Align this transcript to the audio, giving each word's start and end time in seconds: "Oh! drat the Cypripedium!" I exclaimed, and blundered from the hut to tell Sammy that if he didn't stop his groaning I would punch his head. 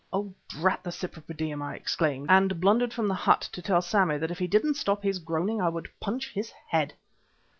"Oh! 0.11 0.33
drat 0.49 0.83
the 0.83 0.89
Cypripedium!" 0.89 1.61
I 1.61 1.75
exclaimed, 1.75 2.25
and 2.27 2.59
blundered 2.59 2.91
from 2.91 3.07
the 3.07 3.13
hut 3.13 3.41
to 3.51 3.61
tell 3.61 3.83
Sammy 3.83 4.17
that 4.17 4.31
if 4.31 4.39
he 4.39 4.47
didn't 4.47 4.73
stop 4.73 5.03
his 5.03 5.19
groaning 5.19 5.61
I 5.61 5.69
would 5.69 5.89
punch 5.99 6.33
his 6.33 6.49
head. 6.69 6.95